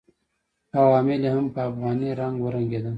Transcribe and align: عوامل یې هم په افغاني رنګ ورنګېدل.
عوامل 0.79 1.21
یې 1.25 1.31
هم 1.35 1.45
په 1.53 1.59
افغاني 1.69 2.09
رنګ 2.19 2.35
ورنګېدل. 2.41 2.89